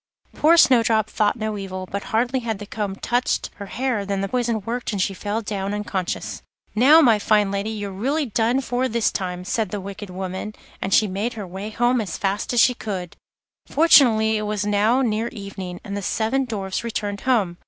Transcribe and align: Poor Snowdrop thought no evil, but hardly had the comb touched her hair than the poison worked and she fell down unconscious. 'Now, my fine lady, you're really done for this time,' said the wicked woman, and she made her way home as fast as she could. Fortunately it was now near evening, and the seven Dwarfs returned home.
Poor 0.33 0.57
Snowdrop 0.57 1.11
thought 1.11 1.35
no 1.37 1.59
evil, 1.59 1.85
but 1.85 2.05
hardly 2.05 2.39
had 2.39 2.57
the 2.57 2.65
comb 2.65 2.95
touched 2.95 3.51
her 3.57 3.67
hair 3.67 4.03
than 4.03 4.21
the 4.21 4.27
poison 4.27 4.61
worked 4.61 4.91
and 4.91 4.99
she 4.99 5.13
fell 5.13 5.43
down 5.43 5.75
unconscious. 5.75 6.41
'Now, 6.73 7.01
my 7.01 7.19
fine 7.19 7.51
lady, 7.51 7.69
you're 7.69 7.91
really 7.91 8.25
done 8.25 8.61
for 8.61 8.87
this 8.87 9.11
time,' 9.11 9.45
said 9.45 9.69
the 9.69 9.79
wicked 9.79 10.09
woman, 10.09 10.55
and 10.81 10.91
she 10.91 11.05
made 11.05 11.33
her 11.33 11.45
way 11.45 11.69
home 11.69 12.01
as 12.01 12.17
fast 12.17 12.51
as 12.51 12.59
she 12.59 12.73
could. 12.73 13.15
Fortunately 13.67 14.37
it 14.37 14.41
was 14.47 14.65
now 14.65 15.03
near 15.03 15.27
evening, 15.27 15.79
and 15.83 15.95
the 15.95 16.01
seven 16.01 16.45
Dwarfs 16.45 16.83
returned 16.83 17.21
home. 17.21 17.57